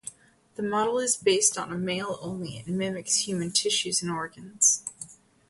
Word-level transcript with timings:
The 0.55 0.63
model 0.63 0.97
is 0.97 1.15
based 1.15 1.59
on 1.59 1.71
a 1.71 1.77
male 1.77 2.17
only, 2.23 2.57
and 2.57 2.75
mimics 2.75 3.27
human 3.27 3.51
tissues 3.51 4.01
and 4.01 4.09
organs. 4.09 4.83